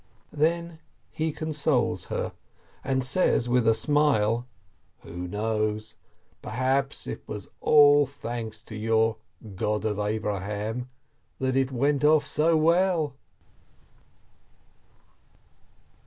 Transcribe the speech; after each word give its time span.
Then 0.33 0.79
he 1.11 1.31
consoles 1.31 2.05
her, 2.05 2.33
and 2.83 3.03
says 3.03 3.47
with 3.47 3.67
a 3.67 3.75
smile: 3.75 4.47
"Who 5.01 5.27
knows? 5.27 5.95
Perhaps 6.41 7.05
it 7.05 7.21
was 7.27 7.51
all 7.61 8.07
thanks 8.07 8.63
to 8.63 8.75
your 8.75 9.17
'God 9.55 9.85
of 9.85 9.99
Abraham' 9.99 10.89
that 11.37 11.55
it 11.55 11.71
went 11.71 12.03
off 12.03 12.25
so 12.25 12.57
well." 12.57 13.13